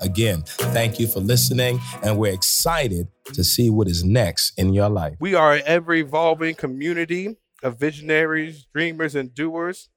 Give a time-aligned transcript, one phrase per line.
[0.00, 4.88] Again, thank you for listening, and we're excited to see what is next in your
[4.88, 5.16] life.
[5.20, 9.90] We are an ever evolving community of visionaries, dreamers, and doers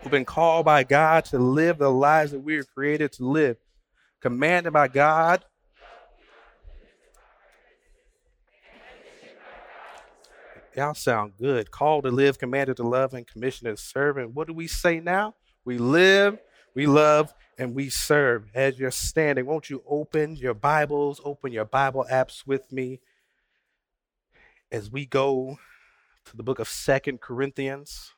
[0.00, 3.56] who've been called by God to live the lives that we are created to live,
[4.20, 5.44] commanded by God.
[10.76, 11.70] Y'all sound good.
[11.70, 14.18] Called to live, commanded to love, and commissioned to serve.
[14.18, 15.34] And what do we say now?
[15.64, 16.38] We live,
[16.78, 18.44] we love, and we serve.
[18.54, 23.00] As you're standing, won't you open your Bibles, open your Bible apps with me
[24.70, 25.58] as we go
[26.26, 28.14] to the book of Second Corinthians,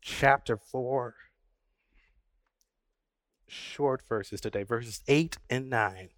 [0.00, 1.14] chapter 4.
[3.46, 6.08] Short verses today, verses 8 and 9.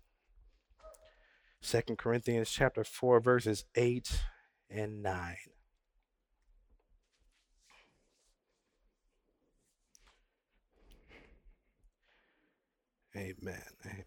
[1.62, 4.22] Second Corinthians chapter 4, verses 8
[4.70, 5.34] and 9.
[13.16, 13.62] Amen.
[13.84, 14.04] Amen.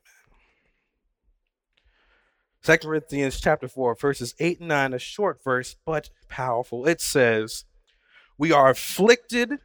[2.61, 6.85] Second Corinthians chapter 4, verses 8 and 9, a short verse, but powerful.
[6.85, 7.63] It says,
[8.37, 9.59] We are afflicted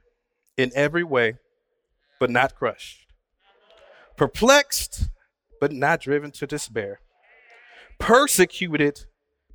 [0.56, 1.38] in every way,
[2.20, 3.06] but not crushed,
[4.16, 5.08] perplexed,
[5.60, 7.00] but not driven to despair,
[7.98, 9.06] persecuted,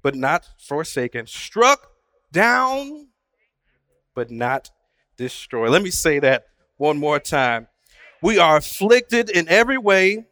[0.01, 1.91] but not forsaken, struck
[2.33, 3.07] down,
[4.13, 4.71] but not
[5.15, 5.69] destroyed.
[5.69, 7.67] Let me say that one more time.
[8.21, 10.25] We are afflicted in every way,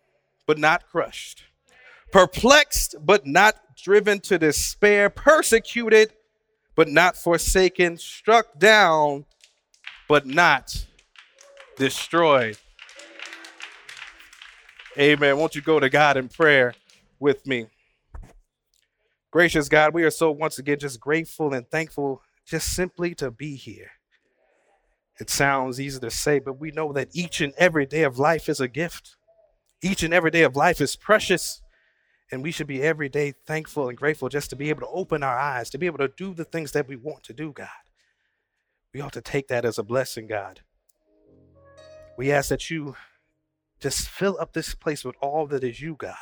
[0.47, 1.43] but not crushed,
[2.11, 6.13] perplexed, but not driven to despair, persecuted,
[6.75, 9.25] but not forsaken, struck down,
[10.07, 10.85] but not
[11.77, 12.57] destroyed.
[14.97, 15.37] Amen.
[15.37, 16.73] Won't you go to God in prayer
[17.19, 17.67] with me?
[19.29, 23.55] Gracious God, we are so once again just grateful and thankful just simply to be
[23.55, 23.91] here.
[25.19, 28.49] It sounds easy to say, but we know that each and every day of life
[28.49, 29.15] is a gift.
[29.81, 31.61] Each and every day of life is precious.
[32.31, 35.23] And we should be every day thankful and grateful just to be able to open
[35.23, 37.67] our eyes, to be able to do the things that we want to do, God.
[38.93, 40.61] We ought to take that as a blessing, God.
[42.17, 42.95] We ask that you
[43.79, 46.15] just fill up this place with all that is you, God.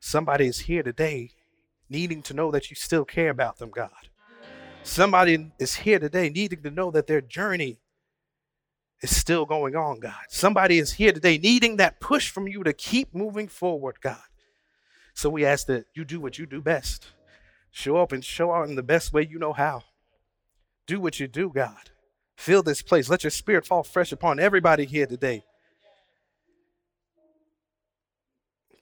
[0.00, 1.30] Somebody is here today
[1.88, 3.90] needing to know that you still care about them, God.
[4.86, 7.80] Somebody is here today needing to know that their journey
[9.02, 10.14] is still going on, God.
[10.28, 14.22] Somebody is here today needing that push from you to keep moving forward, God.
[15.12, 17.08] So we ask that you do what you do best.
[17.72, 19.82] Show up and show out in the best way you know how.
[20.86, 21.90] Do what you do, God.
[22.36, 23.10] Fill this place.
[23.10, 25.42] Let your spirit fall fresh upon everybody here today.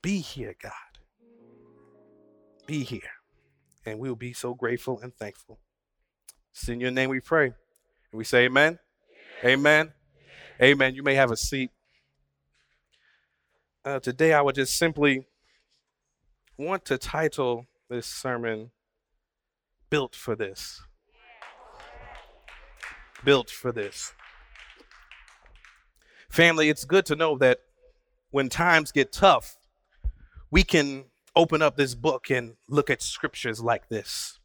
[0.02, 0.72] Be here, God.
[2.66, 3.00] Be here.
[3.86, 5.60] And we'll be so grateful and thankful.
[6.54, 7.46] It's in your name we pray.
[7.46, 7.54] And
[8.12, 8.78] we say amen.
[9.44, 9.92] Amen.
[10.62, 10.94] Amen.
[10.94, 11.72] You may have a seat.
[13.84, 15.26] Uh, today, I would just simply
[16.56, 18.70] want to title this sermon
[19.90, 20.80] Built for This.
[23.24, 24.14] Built for This.
[26.30, 27.58] Family, it's good to know that
[28.30, 29.56] when times get tough,
[30.52, 34.38] we can open up this book and look at scriptures like this.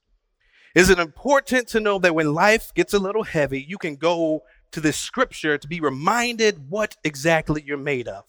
[0.75, 4.43] Is it important to know that when life gets a little heavy, you can go
[4.71, 8.25] to this scripture to be reminded what exactly you're made of?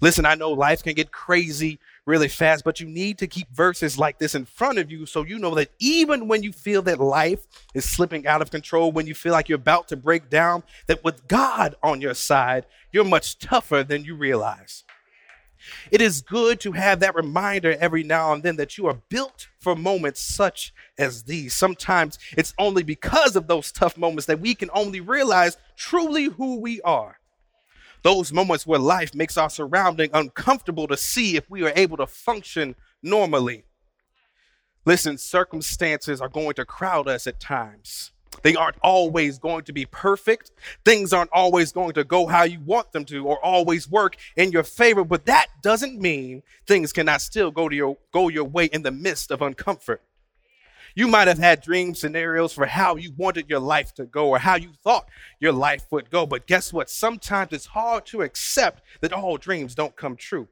[0.00, 3.98] Listen, I know life can get crazy really fast, but you need to keep verses
[3.98, 6.98] like this in front of you so you know that even when you feel that
[6.98, 10.62] life is slipping out of control, when you feel like you're about to break down,
[10.86, 14.84] that with God on your side, you're much tougher than you realize.
[15.90, 19.48] It is good to have that reminder every now and then that you are built
[19.60, 21.54] for moments such as these.
[21.54, 26.60] Sometimes it's only because of those tough moments that we can only realize truly who
[26.60, 27.18] we are.
[28.02, 32.06] Those moments where life makes our surrounding uncomfortable to see if we are able to
[32.06, 33.64] function normally.
[34.84, 38.12] Listen, circumstances are going to crowd us at times.
[38.42, 40.52] They aren't always going to be perfect.
[40.84, 44.52] Things aren't always going to go how you want them to or always work in
[44.52, 48.66] your favor, but that doesn't mean things cannot still go to your go your way
[48.66, 49.98] in the midst of uncomfort.
[50.96, 54.38] You might have had dream scenarios for how you wanted your life to go or
[54.38, 55.08] how you thought
[55.40, 56.88] your life would go, but guess what?
[56.88, 60.46] Sometimes it's hard to accept that all dreams don't come true.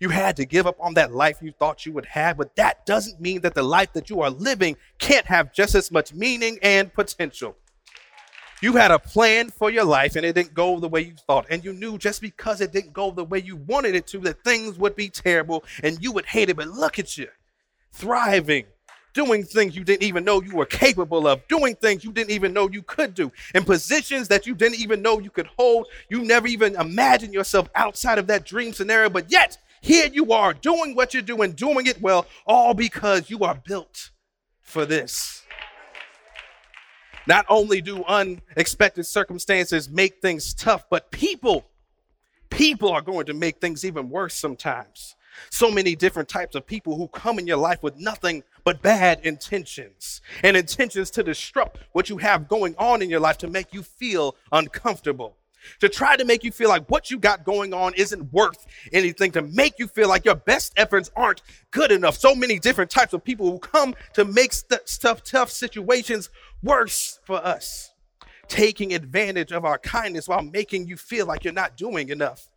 [0.00, 2.86] You had to give up on that life you thought you would have, but that
[2.86, 6.58] doesn't mean that the life that you are living can't have just as much meaning
[6.62, 7.56] and potential.
[8.62, 11.46] You had a plan for your life and it didn't go the way you thought.
[11.50, 14.42] And you knew just because it didn't go the way you wanted it to, that
[14.44, 16.56] things would be terrible and you would hate it.
[16.56, 17.28] But look at you,
[17.92, 18.64] thriving,
[19.12, 22.52] doing things you didn't even know you were capable of, doing things you didn't even
[22.52, 25.86] know you could do, in positions that you didn't even know you could hold.
[26.08, 29.10] You never even imagined yourself outside of that dream scenario.
[29.10, 33.40] But yet, here you are doing what you're doing, doing it well, all because you
[33.40, 34.10] are built
[34.60, 35.42] for this.
[37.26, 41.66] Not only do unexpected circumstances make things tough, but people,
[42.50, 45.16] people are going to make things even worse sometimes.
[45.50, 49.20] So many different types of people who come in your life with nothing but bad
[49.22, 53.74] intentions and intentions to disrupt what you have going on in your life to make
[53.74, 55.36] you feel uncomfortable
[55.80, 59.32] to try to make you feel like what you got going on isn't worth anything,
[59.32, 62.16] to make you feel like your best efforts aren't good enough.
[62.16, 66.30] So many different types of people who come to make st- stuff, tough situations
[66.62, 67.92] worse for us,
[68.48, 72.48] taking advantage of our kindness while making you feel like you're not doing enough,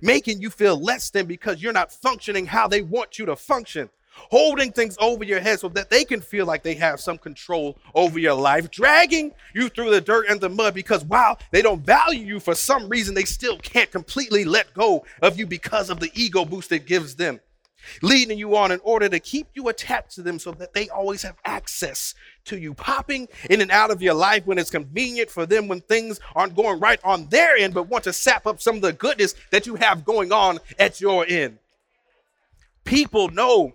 [0.00, 3.90] making you feel less than because you're not functioning how they want you to function
[4.30, 7.78] holding things over your head so that they can feel like they have some control
[7.94, 11.84] over your life, dragging you through the dirt and the mud because while they don't
[11.84, 16.00] value you for some reason, they still can't completely let go of you because of
[16.00, 17.40] the ego boost it gives them.
[18.02, 21.22] Leading you on in order to keep you attached to them so that they always
[21.22, 22.14] have access
[22.44, 25.80] to you, popping in and out of your life when it's convenient for them, when
[25.80, 28.92] things aren't going right on their end, but want to sap up some of the
[28.92, 31.58] goodness that you have going on at your end.
[32.84, 33.74] People know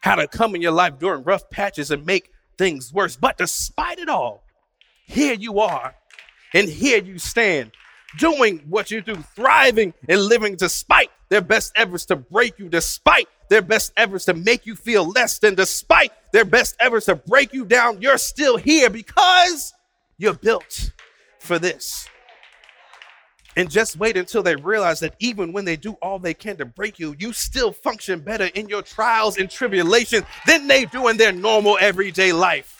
[0.00, 3.16] how to come in your life during rough patches and make things worse.
[3.16, 4.44] But despite it all,
[5.06, 5.94] here you are,
[6.54, 7.72] and here you stand,
[8.18, 13.28] doing what you do, thriving and living despite their best efforts to break you, despite
[13.48, 17.52] their best efforts to make you feel less than, despite their best efforts to break
[17.52, 18.00] you down.
[18.00, 19.72] You're still here because
[20.18, 20.92] you're built
[21.40, 22.08] for this.
[23.56, 26.64] And just wait until they realize that even when they do all they can to
[26.64, 31.16] break you, you still function better in your trials and tribulations than they do in
[31.16, 32.76] their normal everyday life.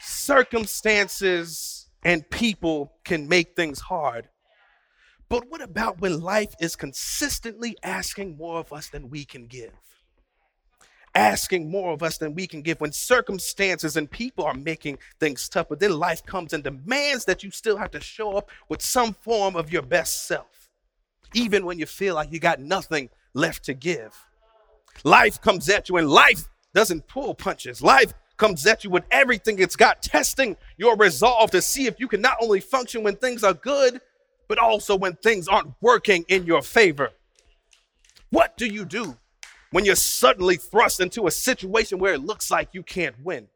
[0.00, 4.28] Circumstances and people can make things hard.
[5.28, 9.72] But what about when life is consistently asking more of us than we can give?
[11.14, 15.48] Asking more of us than we can give when circumstances and people are making things
[15.48, 15.68] tough.
[15.68, 19.14] But then life comes and demands that you still have to show up with some
[19.14, 20.68] form of your best self,
[21.34, 24.14] even when you feel like you got nothing left to give.
[25.04, 27.82] Life comes at you, and life doesn't pull punches.
[27.82, 32.08] Life comes at you with everything it's got, testing your resolve to see if you
[32.08, 34.00] can not only function when things are good,
[34.48, 37.10] but also when things aren't working in your favor.
[38.30, 39.16] What do you do
[39.70, 43.48] when you're suddenly thrust into a situation where it looks like you can't win?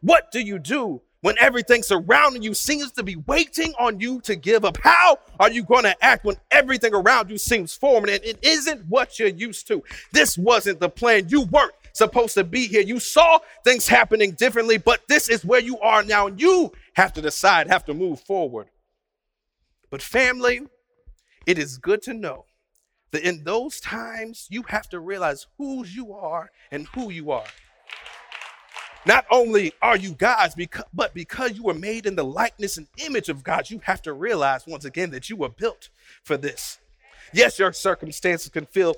[0.00, 4.36] What do you do when everything surrounding you seems to be waiting on you to
[4.36, 4.76] give up?
[4.82, 8.86] How are you going to act when everything around you seems foreign and it isn't
[8.88, 9.82] what you're used to?
[10.12, 11.28] This wasn't the plan.
[11.28, 12.82] You weren't supposed to be here.
[12.82, 17.12] You saw things happening differently, but this is where you are now, and you have
[17.14, 18.68] to decide, have to move forward.
[19.90, 20.60] But, family,
[21.46, 22.44] it is good to know
[23.10, 27.46] that in those times, you have to realize whose you are and who you are.
[29.06, 30.54] Not only are you God's,
[30.92, 34.12] but because you were made in the likeness and image of God, you have to
[34.12, 35.88] realize once again that you were built
[36.22, 36.78] for this.
[37.32, 38.96] Yes, your circumstances can feel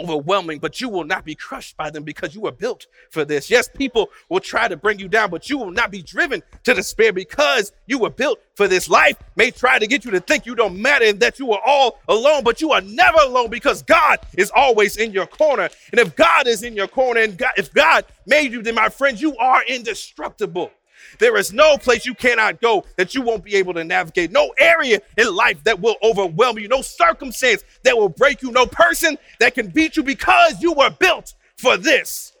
[0.00, 3.50] overwhelming, but you will not be crushed by them because you were built for this.
[3.50, 6.74] Yes, people will try to bring you down, but you will not be driven to
[6.74, 8.88] despair because you were built for this.
[8.88, 11.60] Life may try to get you to think you don't matter and that you are
[11.64, 15.68] all alone, but you are never alone because God is always in your corner.
[15.90, 18.88] And if God is in your corner and God, if God made you, then my
[18.88, 20.70] friends, you are indestructible.
[21.18, 24.30] There is no place you cannot go that you won't be able to navigate.
[24.30, 26.68] No area in life that will overwhelm you.
[26.68, 28.50] No circumstance that will break you.
[28.50, 32.32] No person that can beat you because you were built for this.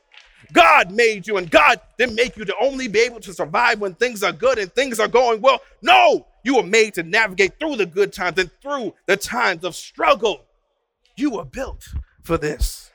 [0.52, 3.94] God made you, and God didn't make you to only be able to survive when
[3.94, 5.60] things are good and things are going well.
[5.80, 9.74] No, you were made to navigate through the good times and through the times of
[9.74, 10.44] struggle.
[11.16, 11.88] You were built
[12.22, 12.90] for this.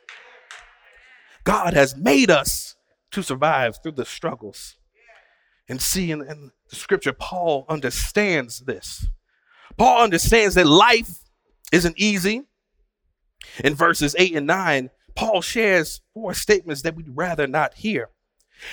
[1.43, 2.75] God has made us
[3.12, 4.76] to survive through the struggles.
[5.69, 9.07] And see in, in the scripture, Paul understands this.
[9.77, 11.19] Paul understands that life
[11.71, 12.43] isn't easy.
[13.63, 18.09] In verses 8 and 9, Paul shares four statements that we'd rather not hear.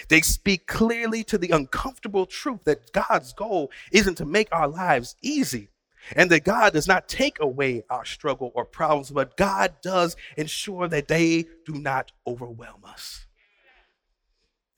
[0.09, 5.17] They speak clearly to the uncomfortable truth that God's goal isn't to make our lives
[5.23, 5.69] easy,
[6.15, 10.87] And that God does not take away our struggle or problems, but God does ensure
[10.89, 13.27] that they do not overwhelm us.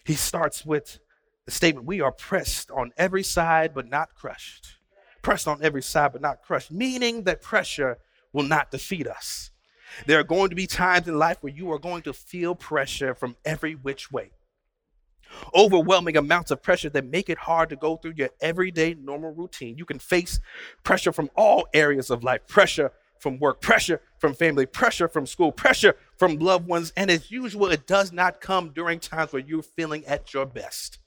[0.04, 1.00] He starts with
[1.47, 4.76] the statement We are pressed on every side, but not crushed.
[5.23, 7.99] Pressed on every side, but not crushed, meaning that pressure
[8.33, 9.50] will not defeat us.
[10.07, 13.15] There are going to be times in life where you are going to feel pressure
[13.15, 14.33] from every which way.
[15.55, 19.79] Overwhelming amounts of pressure that make it hard to go through your everyday normal routine.
[19.79, 20.38] You can face
[20.85, 25.50] pressure from all areas of life pressure from work, pressure from family, pressure from school,
[25.50, 26.93] pressure from loved ones.
[26.97, 30.99] And as usual, it does not come during times where you're feeling at your best.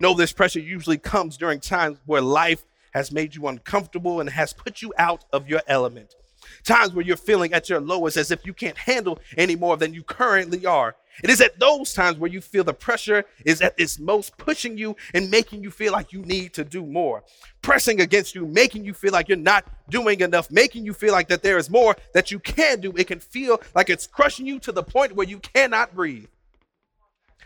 [0.00, 4.52] No, this pressure usually comes during times where life has made you uncomfortable and has
[4.52, 6.14] put you out of your element.
[6.62, 9.94] Times where you're feeling at your lowest as if you can't handle any more than
[9.94, 10.94] you currently are.
[11.22, 14.76] It is at those times where you feel the pressure is at its most, pushing
[14.76, 17.22] you and making you feel like you need to do more,
[17.62, 21.28] pressing against you, making you feel like you're not doing enough, making you feel like
[21.28, 22.92] that there is more that you can do.
[22.96, 26.26] It can feel like it's crushing you to the point where you cannot breathe.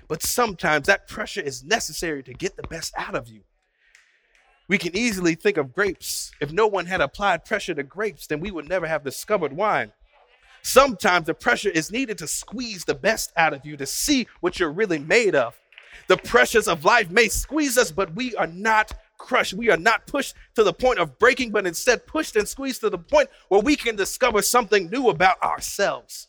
[0.09, 3.43] But sometimes that pressure is necessary to get the best out of you.
[4.67, 6.33] We can easily think of grapes.
[6.41, 9.93] If no one had applied pressure to grapes, then we would never have discovered wine.
[10.63, 14.59] Sometimes the pressure is needed to squeeze the best out of you to see what
[14.59, 15.59] you're really made of.
[16.09, 19.55] The pressures of life may squeeze us, but we are not crushed.
[19.55, 22.91] We are not pushed to the point of breaking, but instead pushed and squeezed to
[22.91, 26.29] the point where we can discover something new about ourselves.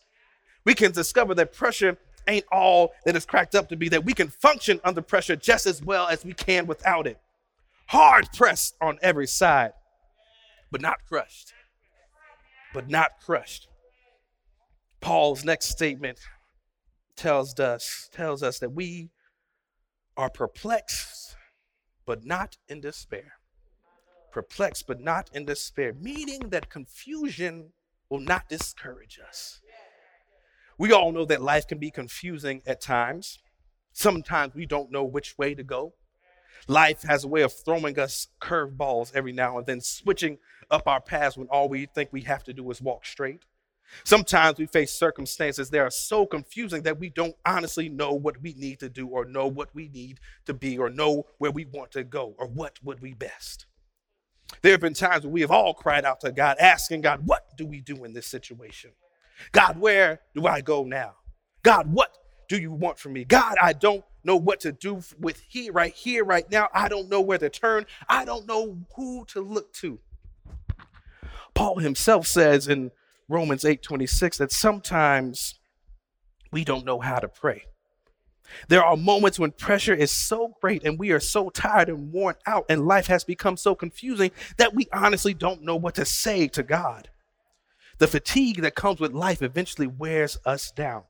[0.65, 1.97] We can discover that pressure
[2.29, 5.65] ain't all that it's cracked up to be, that we can function under pressure just
[5.65, 7.19] as well as we can without it.
[7.87, 9.73] Hard pressed on every side,
[10.71, 11.53] but not crushed.
[12.73, 13.67] But not crushed.
[15.01, 16.19] Paul's next statement
[17.15, 19.09] tells us tells us that we
[20.15, 21.35] are perplexed
[22.05, 23.33] but not in despair.
[24.31, 27.71] Perplexed but not in despair, meaning that confusion
[28.09, 29.61] will not discourage us.
[30.79, 33.39] We all know that life can be confusing at times.
[33.91, 35.93] Sometimes we don't know which way to go.
[36.69, 40.37] Life has a way of throwing us curveballs every now and then, switching
[40.71, 43.43] up our paths when all we think we have to do is walk straight.
[44.05, 48.53] Sometimes we face circumstances that are so confusing that we don't honestly know what we
[48.53, 51.91] need to do or know what we need to be or know where we want
[51.91, 53.65] to go or what would be best.
[54.61, 57.57] There have been times when we have all cried out to God, asking God, What
[57.57, 58.91] do we do in this situation?
[59.51, 61.15] God, where do I go now?
[61.63, 62.15] God, what
[62.47, 63.23] do you want from me?
[63.23, 66.69] God, I don't know what to do with here, right here, right now.
[66.73, 67.85] I don't know where to turn.
[68.07, 69.99] I don't know who to look to.
[71.53, 72.91] Paul himself says in
[73.27, 75.55] Romans 8:26 that sometimes
[76.51, 77.65] we don't know how to pray.
[78.67, 82.35] There are moments when pressure is so great and we are so tired and worn
[82.47, 86.47] out and life has become so confusing that we honestly don't know what to say
[86.47, 87.09] to God.
[87.99, 91.03] The fatigue that comes with life eventually wears us down.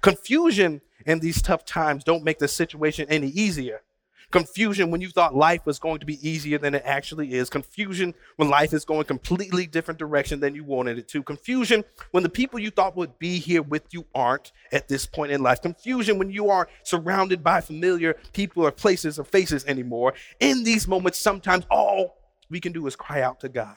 [0.00, 3.82] Confusion in these tough times don't make the situation any easier.
[4.30, 7.50] Confusion when you thought life was going to be easier than it actually is.
[7.50, 11.22] Confusion when life is going completely different direction than you wanted it to.
[11.22, 15.32] Confusion when the people you thought would be here with you aren't at this point
[15.32, 15.60] in life.
[15.60, 20.14] Confusion when you are surrounded by familiar people or places or faces anymore.
[20.38, 22.16] In these moments, sometimes all
[22.48, 23.76] we can do is cry out to God.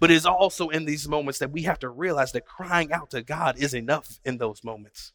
[0.00, 3.10] But it is also in these moments that we have to realize that crying out
[3.10, 5.12] to God is enough in those moments.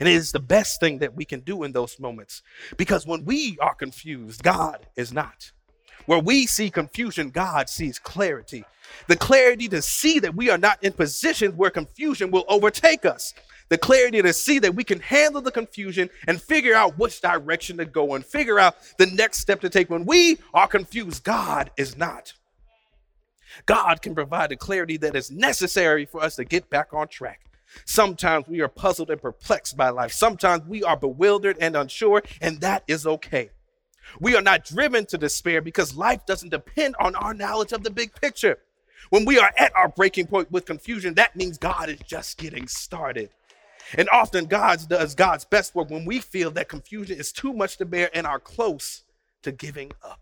[0.00, 2.42] And it is the best thing that we can do in those moments.
[2.76, 5.52] Because when we are confused, God is not.
[6.06, 8.64] Where we see confusion, God sees clarity.
[9.06, 13.34] The clarity to see that we are not in positions where confusion will overtake us.
[13.68, 17.76] The clarity to see that we can handle the confusion and figure out which direction
[17.78, 19.88] to go and figure out the next step to take.
[19.88, 22.32] When we are confused, God is not.
[23.66, 27.40] God can provide the clarity that is necessary for us to get back on track.
[27.84, 30.12] Sometimes we are puzzled and perplexed by life.
[30.12, 33.50] Sometimes we are bewildered and unsure, and that is okay.
[34.20, 37.90] We are not driven to despair because life doesn't depend on our knowledge of the
[37.90, 38.58] big picture.
[39.10, 42.66] When we are at our breaking point with confusion, that means God is just getting
[42.68, 43.30] started.
[43.96, 47.76] And often God does God's best work when we feel that confusion is too much
[47.78, 49.02] to bear and are close
[49.42, 50.20] to giving up.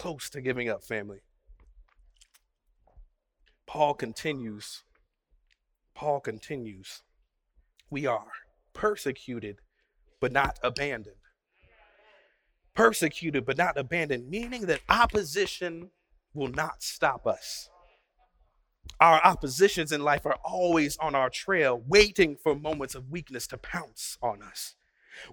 [0.00, 1.18] Close to giving up, family.
[3.66, 4.82] Paul continues
[5.94, 7.02] Paul continues,
[7.90, 8.28] we are
[8.72, 9.58] persecuted
[10.18, 11.16] but not abandoned.
[12.74, 15.90] Persecuted but not abandoned, meaning that opposition
[16.32, 17.68] will not stop us.
[19.00, 23.58] Our oppositions in life are always on our trail, waiting for moments of weakness to
[23.58, 24.76] pounce on us,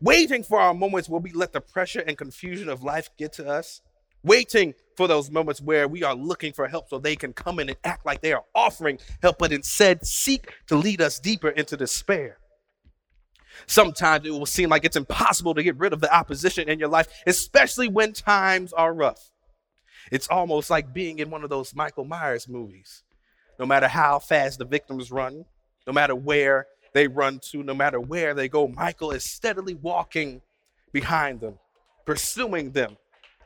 [0.02, 3.48] waiting for our moments where we let the pressure and confusion of life get to
[3.48, 3.80] us,
[4.28, 7.70] waiting for those moments where we are looking for help so they can come in
[7.70, 11.78] and act like they are offering help, but instead seek to lead us deeper into
[11.78, 12.38] despair.
[13.66, 16.90] Sometimes it will seem like it's impossible to get rid of the opposition in your
[16.90, 19.32] life, especially when times are rough.
[20.12, 23.04] It's almost like being in one of those Michael Myers movies.
[23.60, 25.46] No matter how fast the victims run,
[25.86, 30.42] no matter where they run to, no matter where they go, Michael is steadily walking
[30.92, 31.58] behind them,
[32.06, 32.98] pursuing them,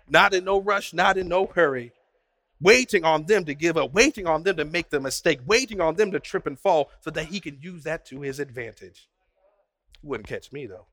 [0.07, 1.91] not in no rush, not in no hurry,
[2.59, 5.95] waiting on them to give up, waiting on them to make the mistake, waiting on
[5.95, 9.07] them to trip and fall so that he can use that to his advantage.
[10.01, 10.87] He wouldn't catch me though.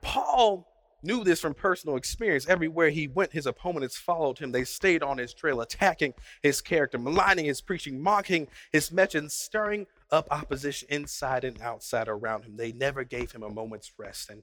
[0.00, 0.66] Paul
[1.02, 2.48] knew this from personal experience.
[2.48, 4.52] Everywhere he went, his opponents followed him.
[4.52, 9.86] They stayed on his trail, attacking his character, maligning his preaching, mocking his message, stirring
[10.10, 12.56] up opposition inside and outside around him.
[12.56, 14.30] They never gave him a moment's rest.
[14.30, 14.42] And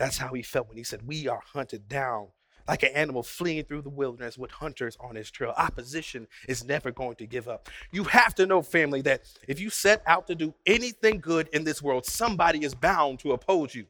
[0.00, 2.28] that's how he felt when he said, We are hunted down
[2.66, 5.52] like an animal fleeing through the wilderness with hunters on his trail.
[5.58, 7.68] Opposition is never going to give up.
[7.92, 11.64] You have to know, family, that if you set out to do anything good in
[11.64, 13.84] this world, somebody is bound to oppose you.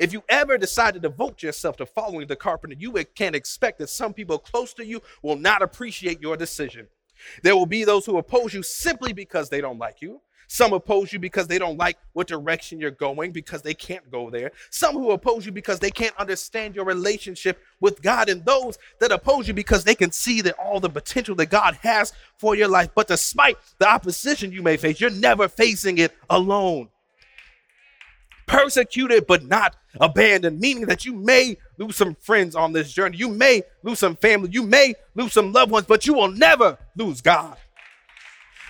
[0.00, 3.90] If you ever decide to devote yourself to following the carpenter, you can expect that
[3.90, 6.86] some people close to you will not appreciate your decision.
[7.42, 10.22] There will be those who oppose you simply because they don't like you.
[10.48, 14.30] Some oppose you because they don't like what direction you're going, because they can't go
[14.30, 14.52] there.
[14.70, 19.12] Some who oppose you because they can't understand your relationship with God, and those that
[19.12, 22.68] oppose you because they can see that all the potential that God has for your
[22.68, 22.90] life.
[22.94, 26.88] But despite the opposition you may face, you're never facing it alone
[28.46, 33.16] persecuted but not abandoned, meaning that you may lose some friends on this journey.
[33.16, 34.50] You may lose some family.
[34.50, 37.56] You may lose some loved ones, but you will never lose God.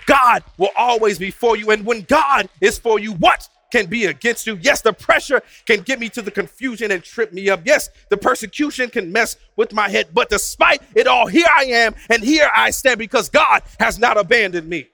[0.06, 1.70] God will always be for you.
[1.70, 4.56] And when God is for you, what can be against you?
[4.60, 7.60] Yes, the pressure can get me to the confusion and trip me up.
[7.64, 10.08] Yes, the persecution can mess with my head.
[10.14, 14.16] But despite it all, here I am and here I stand because God has not
[14.16, 14.88] abandoned me.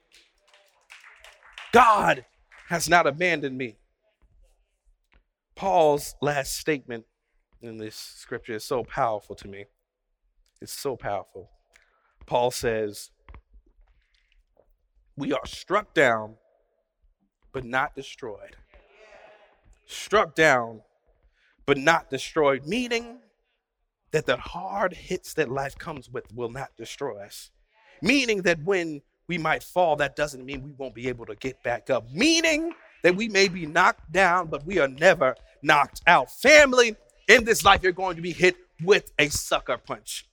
[1.72, 2.24] God
[2.68, 3.76] has not abandoned me.
[5.54, 7.04] Paul's last statement
[7.60, 9.66] in this scripture is so powerful to me.
[10.62, 11.50] It's so powerful.
[12.26, 13.10] Paul says,
[15.21, 16.37] We are struck down,
[17.52, 18.56] but not destroyed.
[19.87, 20.80] Struck down,
[21.67, 23.19] but not destroyed, meaning
[24.13, 27.50] that the hard hits that life comes with will not destroy us.
[28.00, 31.63] Meaning that when we might fall, that doesn't mean we won't be able to get
[31.63, 32.11] back up.
[32.11, 36.30] Meaning that we may be knocked down, but we are never knocked out.
[36.30, 36.97] Family,
[37.28, 40.29] in this life, you're going to be hit with a sucker punch.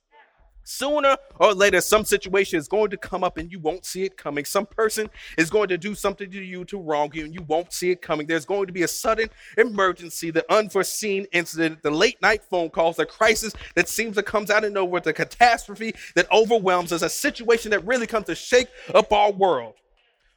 [0.70, 4.18] Sooner or later, some situation is going to come up and you won't see it
[4.18, 4.44] coming.
[4.44, 7.72] Some person is going to do something to you to wrong you and you won't
[7.72, 8.26] see it coming.
[8.26, 12.96] There's going to be a sudden emergency, the unforeseen incident, the late night phone calls,
[12.96, 17.08] the crisis that seems to comes out of nowhere, the catastrophe that overwhelms us, a
[17.08, 19.72] situation that really comes to shake up our world.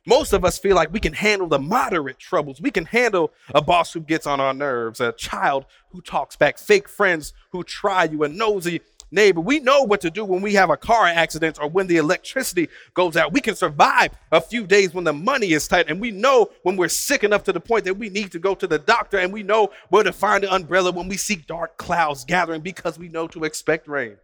[0.08, 2.60] Most of us feel like we can handle the moderate troubles.
[2.60, 6.58] We can handle a boss who gets on our nerves, a child who talks back,
[6.58, 9.42] fake friends who try you, a nosy neighbor.
[9.42, 12.70] We know what to do when we have a car accident or when the electricity
[12.94, 13.34] goes out.
[13.34, 15.90] We can survive a few days when the money is tight.
[15.90, 18.56] And we know when we're sick enough to the point that we need to go
[18.56, 19.20] to the doctor.
[19.20, 22.98] And we know where to find an umbrella when we see dark clouds gathering because
[22.98, 24.18] we know to expect rain.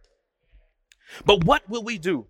[1.24, 2.26] But what will we do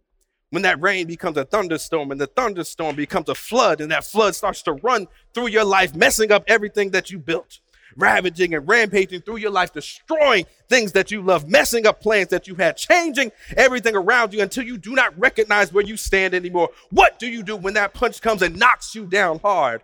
[0.50, 4.34] when that rain becomes a thunderstorm and the thunderstorm becomes a flood and that flood
[4.34, 7.60] starts to run through your life, messing up everything that you built,
[7.98, 12.46] ravaging and rampaging through your life, destroying things that you love, messing up plans that
[12.48, 16.70] you had, changing everything around you until you do not recognize where you stand anymore.
[16.90, 19.82] What do you do when that punch comes and knocks you down hard?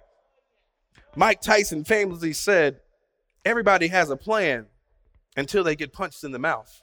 [1.17, 2.81] Mike Tyson famously said,
[3.45, 4.67] Everybody has a plan
[5.37, 6.81] until they get punched in the mouth.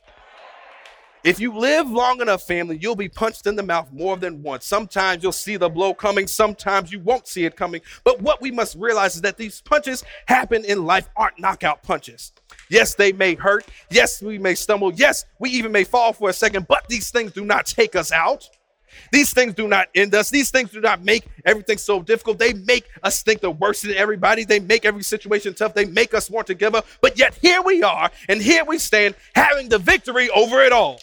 [1.23, 4.65] If you live long enough, family, you'll be punched in the mouth more than once.
[4.65, 7.81] Sometimes you'll see the blow coming, sometimes you won't see it coming.
[8.03, 12.31] But what we must realize is that these punches happen in life aren't knockout punches.
[12.69, 13.67] Yes, they may hurt.
[13.91, 14.91] Yes, we may stumble.
[14.93, 18.11] Yes, we even may fall for a second, but these things do not take us
[18.11, 18.49] out.
[19.11, 20.31] These things do not end us.
[20.31, 22.39] These things do not make everything so difficult.
[22.39, 24.43] They make us think the worst of everybody.
[24.43, 25.73] They make every situation tough.
[25.73, 26.85] They make us want to give up.
[26.99, 30.99] But yet here we are, and here we stand having the victory over it all.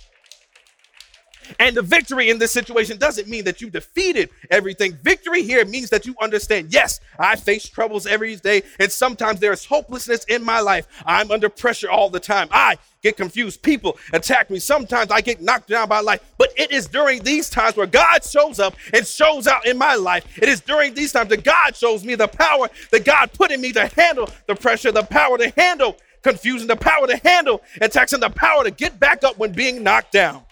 [1.59, 4.97] And the victory in this situation doesn't mean that you defeated everything.
[5.03, 9.53] Victory here means that you understand, yes, I face troubles every day, and sometimes there
[9.53, 10.87] is hopelessness in my life.
[11.05, 12.49] I'm under pressure all the time.
[12.51, 13.63] I get confused.
[13.63, 14.59] People attack me.
[14.59, 16.21] Sometimes I get knocked down by life.
[16.37, 19.95] But it is during these times where God shows up and shows out in my
[19.95, 20.39] life.
[20.41, 23.61] It is during these times that God shows me the power that God put in
[23.61, 28.13] me to handle the pressure, the power to handle confusion, the power to handle attacks,
[28.13, 30.43] and the power to get back up when being knocked down.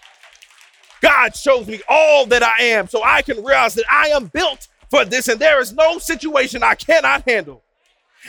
[1.01, 4.67] God shows me all that I am so I can realize that I am built
[4.89, 7.63] for this, and there is no situation I cannot handle.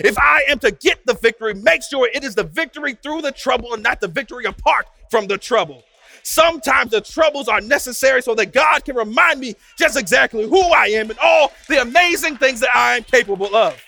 [0.01, 3.33] If I am to get the victory, make sure it is the victory through the
[3.33, 5.83] trouble and not the victory apart from the trouble.
[6.23, 10.87] Sometimes the troubles are necessary so that God can remind me just exactly who I
[10.89, 13.81] am and all the amazing things that I am capable of.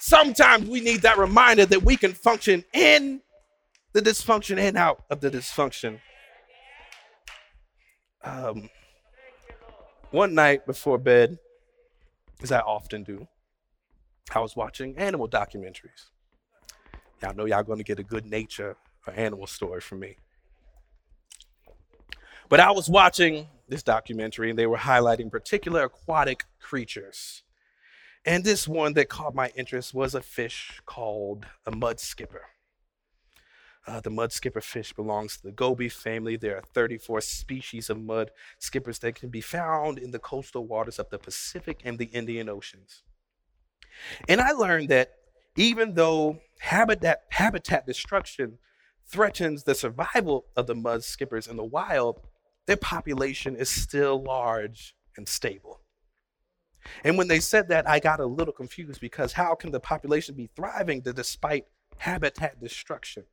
[0.00, 3.20] Sometimes we need that reminder that we can function in
[3.92, 6.00] the dysfunction and out of the dysfunction.
[8.24, 8.68] Um,
[10.10, 11.38] one night before bed,
[12.42, 13.26] as I often do,
[14.34, 16.10] I was watching animal documentaries.
[17.22, 20.16] Y'all know y'all gonna get a good nature or animal story from me.
[22.48, 27.42] But I was watching this documentary and they were highlighting particular aquatic creatures.
[28.24, 32.42] And this one that caught my interest was a fish called a mud skipper.
[33.84, 36.36] Uh, the mud skipper fish belongs to the goby family.
[36.36, 41.00] There are 34 species of mud skippers that can be found in the coastal waters
[41.00, 43.02] of the Pacific and the Indian Oceans.
[44.28, 45.14] And I learned that
[45.56, 48.58] even though habitat, habitat destruction
[49.06, 52.20] threatens the survival of the mud skippers in the wild,
[52.66, 55.80] their population is still large and stable.
[57.04, 60.34] And when they said that, I got a little confused because how can the population
[60.34, 61.66] be thriving despite
[61.98, 63.24] habitat destruction?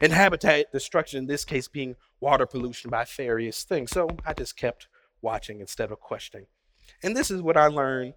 [0.00, 3.90] And habitat destruction, in this case, being water pollution by various things.
[3.90, 4.88] So I just kept
[5.20, 6.46] watching instead of questioning.
[7.02, 8.14] And this is what I learned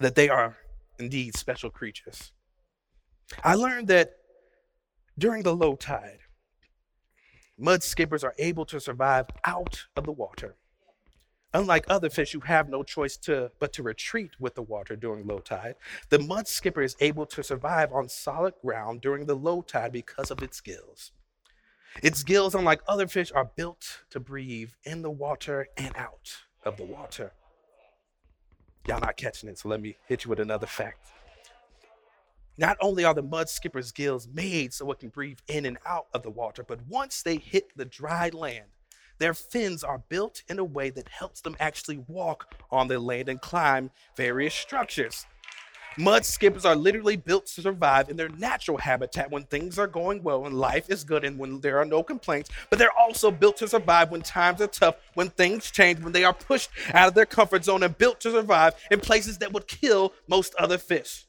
[0.00, 0.56] that they are
[0.98, 2.32] indeed special creatures.
[3.44, 4.12] I learned that
[5.18, 6.20] during the low tide,
[7.58, 10.56] mud skippers are able to survive out of the water.
[11.52, 15.26] Unlike other fish who have no choice to but to retreat with the water during
[15.26, 15.74] low tide,
[16.08, 20.30] the mud skipper is able to survive on solid ground during the low tide because
[20.30, 21.10] of its gills.
[22.04, 26.76] Its gills, unlike other fish, are built to breathe in the water and out of
[26.76, 27.32] the water.
[28.86, 31.08] Y'all not catching it, so let me hit you with another fact.
[32.56, 36.06] Not only are the mud skipper's gills made so it can breathe in and out
[36.14, 38.66] of the water, but once they hit the dry land,
[39.20, 43.28] their fins are built in a way that helps them actually walk on the land
[43.28, 45.26] and climb various structures.
[45.98, 50.22] Mud skippers are literally built to survive in their natural habitat when things are going
[50.22, 53.56] well and life is good and when there are no complaints, but they're also built
[53.58, 57.14] to survive when times are tough, when things change, when they are pushed out of
[57.14, 61.26] their comfort zone and built to survive in places that would kill most other fish.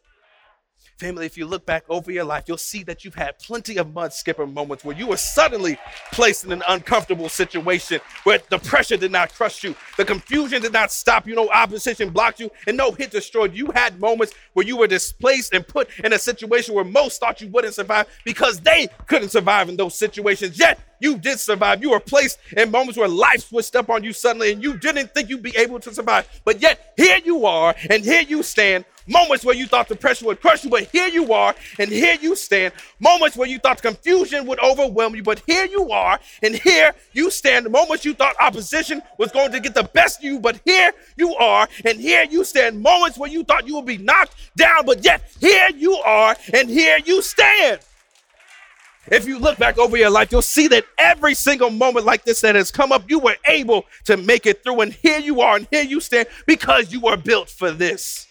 [1.02, 3.92] Family, if you look back over your life, you'll see that you've had plenty of
[3.92, 5.80] mud skipper moments where you were suddenly
[6.12, 10.74] placed in an uncomfortable situation where the pressure did not crush you, the confusion did
[10.74, 13.52] not stop you, no opposition blocked you, and no hit destroyed.
[13.52, 17.42] You had moments where you were displaced and put in a situation where most thought
[17.42, 20.60] you wouldn't survive because they couldn't survive in those situations.
[20.60, 21.82] Yet you did survive.
[21.82, 25.16] You were placed in moments where life switched up on you suddenly and you didn't
[25.16, 26.30] think you'd be able to survive.
[26.46, 30.26] But yet here you are and here you stand Moments where you thought the pressure
[30.28, 32.74] would crush you, but here you are, and here you stand.
[33.00, 37.30] Moments where you thought confusion would overwhelm you, but here you are, and here you
[37.30, 37.70] stand.
[37.70, 41.36] Moments you thought opposition was going to get the best of you, but here you
[41.36, 42.82] are, and here you stand.
[42.82, 46.70] Moments where you thought you would be knocked down, but yet here you are, and
[46.70, 47.82] here you stand.
[49.08, 52.40] If you look back over your life, you'll see that every single moment like this
[52.42, 54.80] that has come up, you were able to make it through.
[54.80, 58.28] And here you are, and here you stand because you were built for this.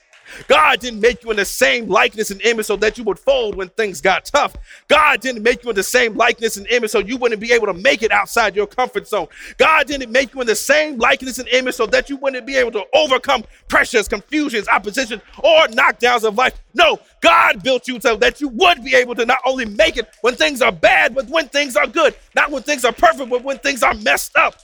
[0.49, 3.55] God didn't make you in the same likeness and image so that you would fold
[3.55, 4.57] when things got tough.
[4.89, 7.67] God didn't make you in the same likeness and image so you wouldn't be able
[7.67, 9.29] to make it outside your comfort zone.
[9.59, 12.57] God didn't make you in the same likeness and image so that you wouldn't be
[12.57, 16.61] able to overcome pressures, confusions, opposition, or knockdowns of life.
[16.75, 20.09] No, God built you so that you would be able to not only make it
[20.21, 22.15] when things are bad, but when things are good.
[22.35, 24.55] Not when things are perfect, but when things are messed up.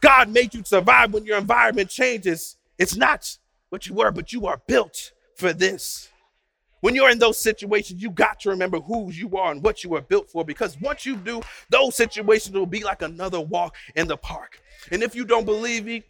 [0.00, 2.56] God made you survive when your environment changes.
[2.76, 3.38] It's not
[3.72, 6.10] what you were, but you are built for this.
[6.82, 9.88] When you're in those situations, you got to remember who you are and what you
[9.88, 14.08] were built for because once you do, those situations will be like another walk in
[14.08, 14.60] the park.
[14.90, 16.02] And if you don't believe me,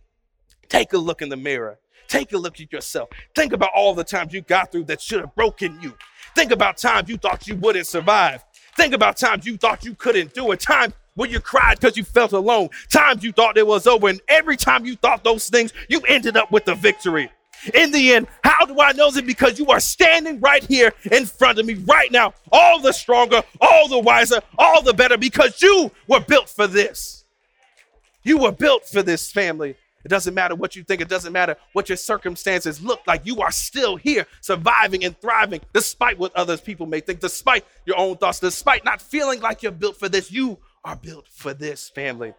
[0.68, 1.78] take a look in the mirror.
[2.08, 3.10] Take a look at yourself.
[3.36, 5.94] Think about all the times you got through that should have broken you.
[6.34, 8.44] Think about times you thought you wouldn't survive.
[8.76, 10.58] Think about times you thought you couldn't do it.
[10.58, 12.70] Times when you cried because you felt alone.
[12.90, 14.08] Times you thought it was over.
[14.08, 17.30] And every time you thought those things, you ended up with the victory
[17.74, 18.26] in the end.
[18.42, 19.26] How do I know that?
[19.26, 23.42] Because you are standing right here in front of me right now, all the stronger,
[23.60, 27.24] all the wiser, all the better, because you were built for this.
[28.22, 29.76] You were built for this family.
[30.04, 31.00] It doesn't matter what you think.
[31.00, 33.24] It doesn't matter what your circumstances look like.
[33.24, 37.98] You are still here, surviving and thriving, despite what other people may think, despite your
[37.98, 40.32] own thoughts, despite not feeling like you're built for this.
[40.32, 42.34] You are built for this, family.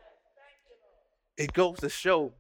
[1.38, 2.34] It goes to show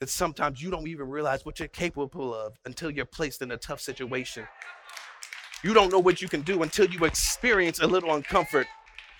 [0.00, 3.56] that sometimes you don't even realize what you're capable of until you're placed in a
[3.56, 4.46] tough situation.
[5.62, 8.64] You don't know what you can do until you experience a little uncomfort,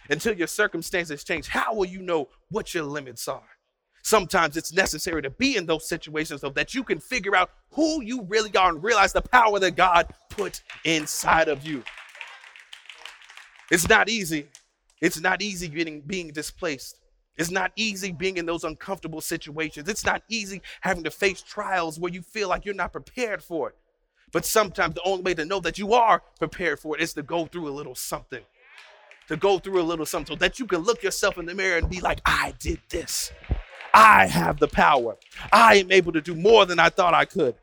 [0.09, 1.49] until your circumstances change.
[1.49, 3.43] How will you know what your limits are?
[4.03, 8.03] Sometimes it's necessary to be in those situations so that you can figure out who
[8.03, 11.85] you really are and realize the power that God put inside of you.
[13.71, 14.49] It's not easy.
[15.03, 17.00] It's not easy getting being displaced.
[17.41, 19.89] It's not easy being in those uncomfortable situations.
[19.89, 23.71] It's not easy having to face trials where you feel like you're not prepared for
[23.71, 23.77] it.
[24.31, 27.23] But sometimes the only way to know that you are prepared for it is to
[27.23, 28.43] go through a little something.
[29.29, 31.79] To go through a little something so that you can look yourself in the mirror
[31.79, 33.33] and be like, I did this.
[33.95, 35.17] I have the power.
[35.51, 37.55] I am able to do more than I thought I could.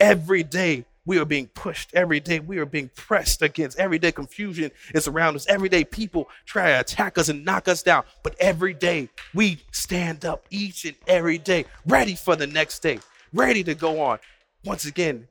[0.00, 1.94] Every day we are being pushed.
[1.94, 3.78] Every day we are being pressed against.
[3.78, 5.46] Every day confusion is around us.
[5.46, 8.04] Every day people try to attack us and knock us down.
[8.22, 13.00] But every day we stand up each and every day, ready for the next day,
[13.32, 14.18] ready to go on.
[14.66, 15.26] Once again,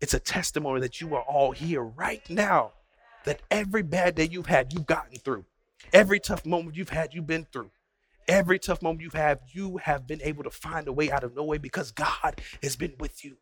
[0.00, 2.72] it's a testimony that you are all here right now,
[3.24, 5.44] that every bad day you've had, you've gotten through.
[5.92, 7.70] Every tough moment you've had, you've been through.
[8.26, 11.36] Every tough moment you've had, you have been able to find a way out of
[11.36, 13.36] no way because God has been with you.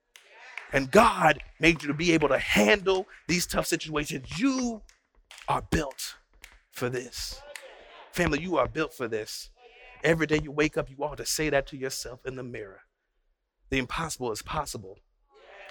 [0.72, 4.38] And God made you to be able to handle these tough situations.
[4.38, 4.82] You
[5.48, 6.16] are built
[6.72, 7.40] for this.
[8.12, 9.50] Family, you are built for this.
[10.02, 12.80] Every day you wake up, you ought to say that to yourself in the mirror.
[13.70, 14.98] The impossible is possible.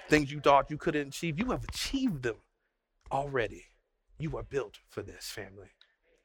[0.08, 2.36] Things you thought you couldn't achieve, you have achieved them
[3.10, 3.64] already.
[4.18, 5.68] You are built for this, family.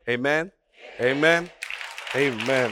[0.07, 0.51] Amen.
[0.99, 1.49] Amen.
[2.15, 2.71] Amen.